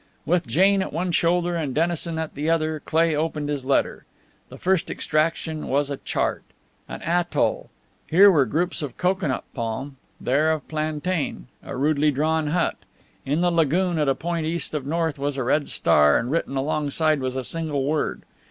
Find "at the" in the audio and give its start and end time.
2.17-2.49